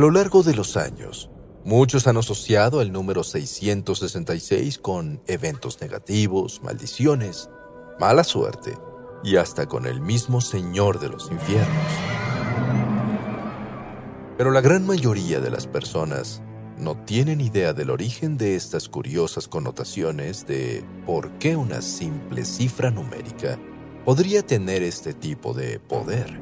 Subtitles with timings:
[0.00, 1.30] Lo largo de los años,
[1.62, 7.50] muchos han asociado el número 666 con eventos negativos, maldiciones,
[7.98, 8.78] mala suerte
[9.22, 11.92] y hasta con el mismo Señor de los infiernos.
[14.38, 16.40] Pero la gran mayoría de las personas
[16.78, 22.90] no tienen idea del origen de estas curiosas connotaciones de por qué una simple cifra
[22.90, 23.58] numérica
[24.06, 26.40] podría tener este tipo de poder,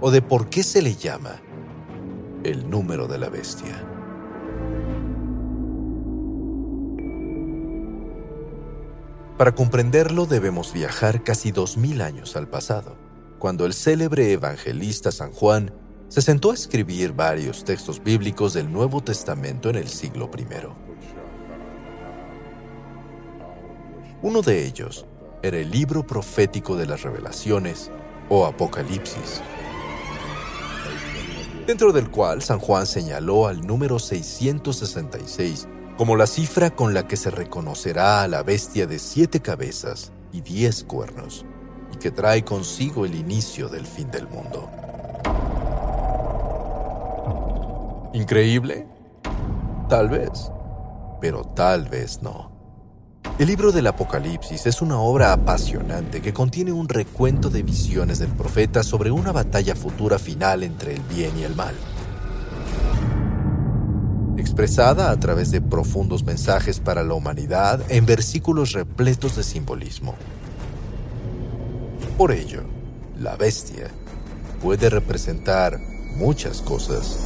[0.00, 1.42] o de por qué se le llama
[2.44, 3.82] el número de la bestia.
[9.38, 12.96] Para comprenderlo debemos viajar casi dos mil años al pasado,
[13.38, 15.72] cuando el célebre evangelista San Juan
[16.08, 20.46] se sentó a escribir varios textos bíblicos del Nuevo Testamento en el siglo I.
[24.22, 25.06] Uno de ellos
[25.42, 27.90] era el libro profético de las revelaciones
[28.28, 29.42] o Apocalipsis
[31.66, 37.16] dentro del cual San Juan señaló al número 666 como la cifra con la que
[37.16, 41.44] se reconocerá a la bestia de siete cabezas y diez cuernos,
[41.92, 44.68] y que trae consigo el inicio del fin del mundo.
[48.12, 48.88] ¿Increíble?
[49.88, 50.50] Tal vez,
[51.20, 52.53] pero tal vez no.
[53.36, 58.30] El libro del Apocalipsis es una obra apasionante que contiene un recuento de visiones del
[58.30, 61.74] profeta sobre una batalla futura final entre el bien y el mal.
[64.36, 70.14] Expresada a través de profundos mensajes para la humanidad en versículos repletos de simbolismo.
[72.16, 72.62] Por ello,
[73.18, 73.88] la bestia
[74.62, 75.80] puede representar
[76.14, 77.18] muchas cosas.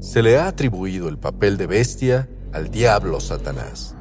[0.00, 3.94] Se le ha atribuido el papel de bestia al diablo Satanás,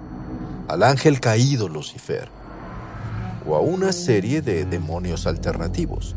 [0.68, 2.30] al ángel caído Lucifer,
[3.47, 6.16] o a una serie de demonios alternativos.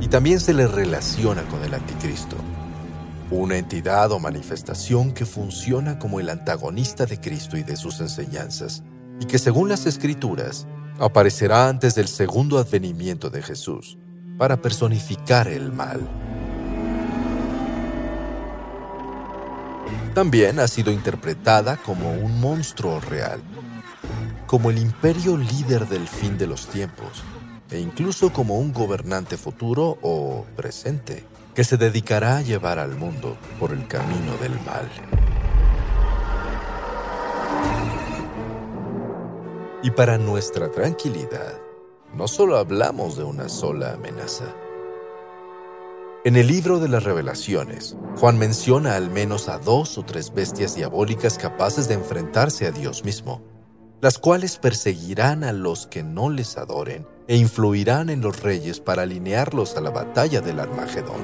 [0.00, 2.36] Y también se le relaciona con el anticristo,
[3.30, 8.82] una entidad o manifestación que funciona como el antagonista de Cristo y de sus enseñanzas,
[9.20, 10.66] y que según las escrituras
[10.98, 13.98] aparecerá antes del segundo advenimiento de Jesús
[14.36, 16.00] para personificar el mal.
[20.14, 23.40] También ha sido interpretada como un monstruo real,
[24.46, 27.22] como el imperio líder del fin de los tiempos,
[27.70, 31.24] e incluso como un gobernante futuro o presente
[31.54, 34.90] que se dedicará a llevar al mundo por el camino del mal.
[39.82, 41.60] Y para nuestra tranquilidad,
[42.14, 44.46] no solo hablamos de una sola amenaza,
[46.26, 50.74] en el libro de las revelaciones, Juan menciona al menos a dos o tres bestias
[50.74, 53.44] diabólicas capaces de enfrentarse a Dios mismo,
[54.00, 59.02] las cuales perseguirán a los que no les adoren e influirán en los reyes para
[59.02, 61.20] alinearlos a la batalla del Armagedón.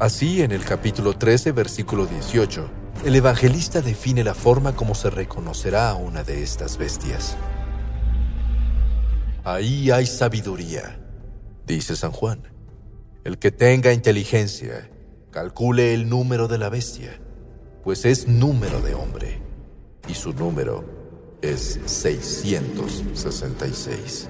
[0.00, 2.70] Así, en el capítulo 13, versículo 18,
[3.04, 7.36] el evangelista define la forma como se reconocerá a una de estas bestias.
[9.44, 11.02] Ahí hay sabiduría
[11.66, 12.42] dice San Juan.
[13.24, 14.88] El que tenga inteligencia,
[15.32, 17.20] calcule el número de la bestia,
[17.82, 19.42] pues es número de hombre,
[20.08, 20.84] y su número
[21.42, 24.28] es 666.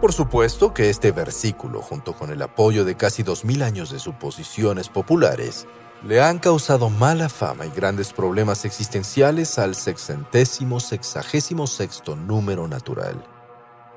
[0.00, 4.00] Por supuesto que este versículo, junto con el apoyo de casi dos mil años de
[4.00, 5.68] suposiciones populares,
[6.02, 13.24] le han causado mala fama y grandes problemas existenciales al sexentésimo sexagésimo sexto número natural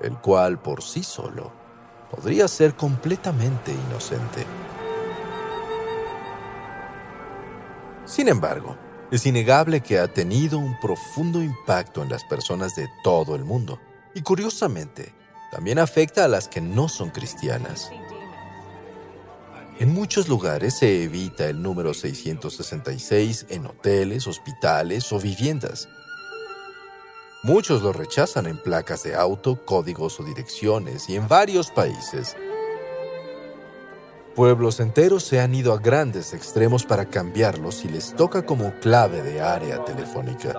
[0.01, 1.51] el cual por sí solo
[2.11, 4.45] podría ser completamente inocente.
[8.05, 8.77] Sin embargo,
[9.11, 13.79] es innegable que ha tenido un profundo impacto en las personas de todo el mundo
[14.13, 15.13] y curiosamente
[15.51, 17.91] también afecta a las que no son cristianas.
[19.79, 25.89] En muchos lugares se evita el número 666 en hoteles, hospitales o viviendas,
[27.45, 32.35] Muchos lo rechazan en placas de auto, códigos o direcciones y en varios países.
[34.33, 39.21] Pueblos enteros se han ido a grandes extremos para cambiarlos si les toca como clave
[39.21, 40.55] de área telefónica.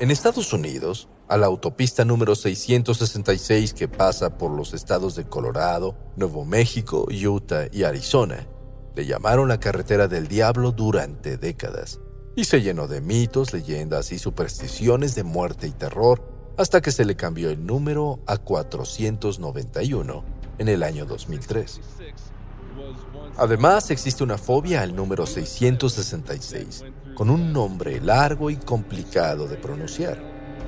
[0.00, 5.94] En Estados Unidos, a la autopista número 666 que pasa por los estados de Colorado,
[6.16, 8.48] Nuevo México, Utah y Arizona,
[8.96, 12.00] le llamaron la carretera del diablo durante décadas
[12.38, 16.22] y se llenó de mitos, leyendas y supersticiones de muerte y terror
[16.56, 20.24] hasta que se le cambió el número a 491
[20.58, 21.80] en el año 2003.
[23.38, 26.84] Además, existe una fobia al número 666,
[27.16, 30.22] con un nombre largo y complicado de pronunciar,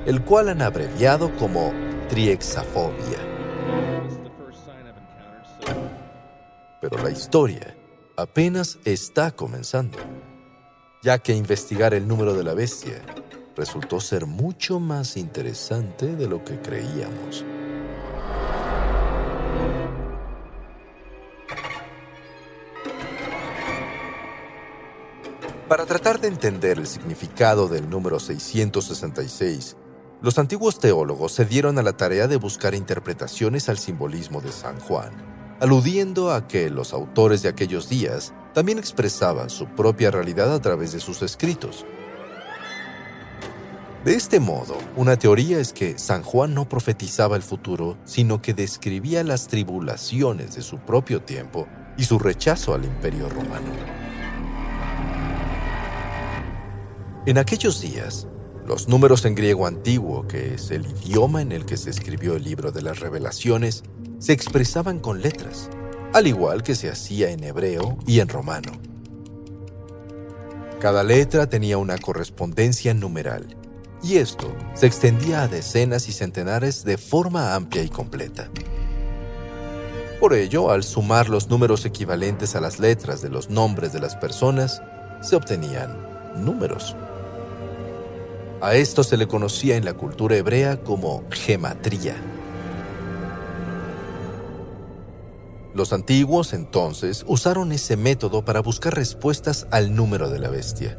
[0.07, 1.73] el cual han abreviado como
[2.09, 3.21] triexafobia.
[6.81, 7.77] Pero la historia
[8.17, 9.99] apenas está comenzando,
[11.03, 13.03] ya que investigar el número de la bestia
[13.57, 17.45] resultó ser mucho más interesante de lo que creíamos.
[25.69, 29.77] Para tratar de entender el significado del número 666,
[30.21, 34.81] los antiguos teólogos se dieron a la tarea de buscar interpretaciones al simbolismo de San
[34.81, 35.13] Juan,
[35.61, 40.93] aludiendo a que los autores de aquellos días también expresaban su propia realidad a través
[40.93, 41.85] de sus escritos.
[44.05, 48.55] De este modo, una teoría es que San Juan no profetizaba el futuro, sino que
[48.55, 51.69] describía las tribulaciones de su propio tiempo
[51.99, 53.71] y su rechazo al imperio romano.
[57.27, 58.27] En aquellos días,
[58.71, 62.45] los números en griego antiguo, que es el idioma en el que se escribió el
[62.45, 63.83] libro de las revelaciones,
[64.21, 65.69] se expresaban con letras,
[66.13, 68.71] al igual que se hacía en hebreo y en romano.
[70.79, 73.57] Cada letra tenía una correspondencia numeral,
[74.05, 78.51] y esto se extendía a decenas y centenares de forma amplia y completa.
[80.21, 84.15] Por ello, al sumar los números equivalentes a las letras de los nombres de las
[84.15, 84.81] personas,
[85.23, 85.99] se obtenían
[86.37, 86.95] números.
[88.63, 92.17] A esto se le conocía en la cultura hebrea como gematría.
[95.73, 100.99] Los antiguos entonces usaron ese método para buscar respuestas al número de la bestia.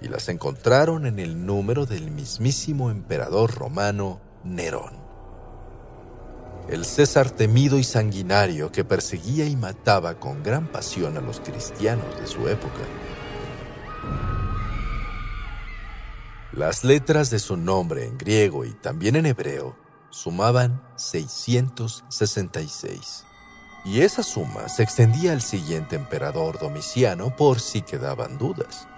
[0.00, 4.92] Y las encontraron en el número del mismísimo emperador romano Nerón.
[6.68, 12.20] El César temido y sanguinario que perseguía y mataba con gran pasión a los cristianos
[12.20, 12.84] de su época.
[16.58, 19.76] Las letras de su nombre en griego y también en hebreo
[20.10, 23.24] sumaban 666.
[23.84, 28.88] Y esa suma se extendía al siguiente emperador Domiciano por si quedaban dudas.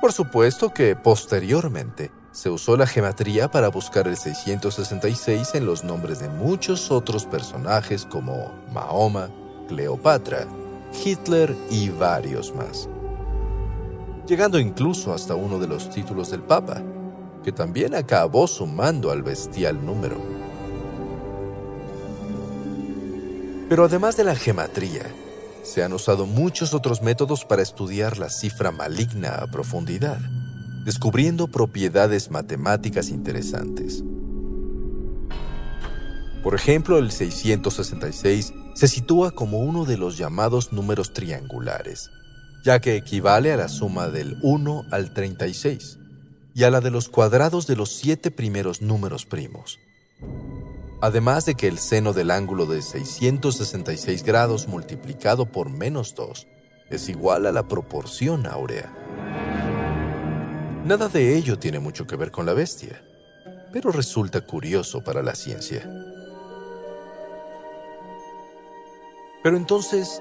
[0.00, 6.20] Por supuesto que posteriormente se usó la gematría para buscar el 666 en los nombres
[6.20, 9.28] de muchos otros personajes como Mahoma,
[9.66, 10.46] Cleopatra,
[11.04, 12.88] Hitler y varios más
[14.26, 16.82] llegando incluso hasta uno de los títulos del Papa,
[17.44, 20.16] que también acabó sumando al bestial número.
[23.68, 25.04] Pero además de la gematría,
[25.62, 30.18] se han usado muchos otros métodos para estudiar la cifra maligna a profundidad,
[30.84, 34.04] descubriendo propiedades matemáticas interesantes.
[36.44, 42.10] Por ejemplo, el 666 se sitúa como uno de los llamados números triangulares,
[42.66, 46.00] ya que equivale a la suma del 1 al 36
[46.52, 49.78] y a la de los cuadrados de los siete primeros números primos.
[51.00, 56.48] Además de que el seno del ángulo de 666 grados multiplicado por menos 2
[56.90, 58.92] es igual a la proporción áurea.
[60.84, 63.00] Nada de ello tiene mucho que ver con la bestia,
[63.72, 65.88] pero resulta curioso para la ciencia.
[69.44, 70.20] Pero entonces,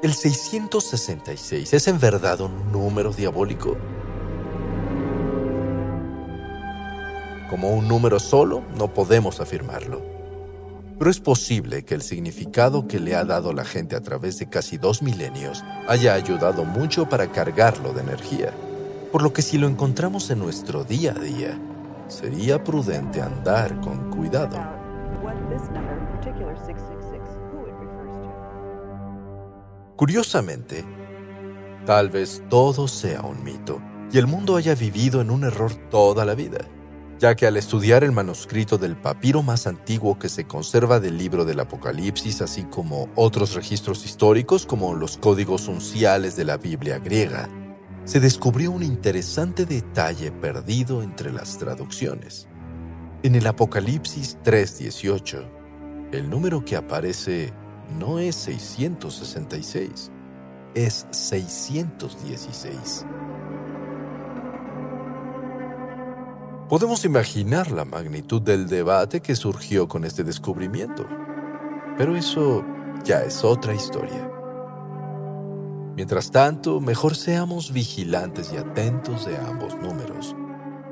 [0.00, 3.76] ¿El 666 es en verdad un número diabólico?
[7.50, 10.00] Como un número solo, no podemos afirmarlo.
[11.00, 14.48] Pero es posible que el significado que le ha dado la gente a través de
[14.48, 18.52] casi dos milenios haya ayudado mucho para cargarlo de energía.
[19.10, 21.58] Por lo que si lo encontramos en nuestro día a día,
[22.06, 24.58] sería prudente andar con cuidado.
[29.98, 30.84] Curiosamente,
[31.84, 36.24] tal vez todo sea un mito y el mundo haya vivido en un error toda
[36.24, 36.60] la vida,
[37.18, 41.44] ya que al estudiar el manuscrito del papiro más antiguo que se conserva del libro
[41.44, 47.48] del Apocalipsis, así como otros registros históricos como los códigos unciales de la Biblia griega,
[48.04, 52.46] se descubrió un interesante detalle perdido entre las traducciones.
[53.24, 57.52] En el Apocalipsis 3.18, el número que aparece
[57.96, 60.10] no es 666,
[60.74, 63.06] es 616.
[66.68, 71.06] Podemos imaginar la magnitud del debate que surgió con este descubrimiento,
[71.96, 72.62] pero eso
[73.04, 74.30] ya es otra historia.
[75.96, 80.36] Mientras tanto, mejor seamos vigilantes y atentos de ambos números,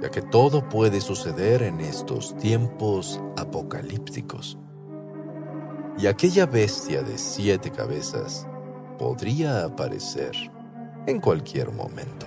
[0.01, 4.59] ya que todo puede suceder en estos tiempos apocalípticos.
[5.99, 8.47] Y aquella bestia de siete cabezas
[8.99, 10.33] podría aparecer
[11.07, 12.27] en cualquier momento.